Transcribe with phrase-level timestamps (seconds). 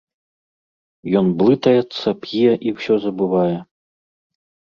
[1.19, 3.57] Ён блытаецца, п'е і ўсё забывае.